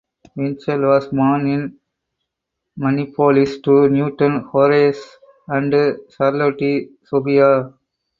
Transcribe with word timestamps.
Winchell 0.35 0.81
was 0.81 1.09
born 1.09 1.45
in 1.47 1.79
Minneapolis 2.75 3.59
to 3.59 3.87
Newton 3.87 4.39
Horace 4.45 5.19
and 5.47 5.71
Charlotte 6.09 6.89
Sophia. 7.03 7.71